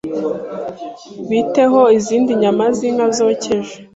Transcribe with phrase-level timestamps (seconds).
[1.29, 3.75] Bite ho izindi nyama zinka zokeje?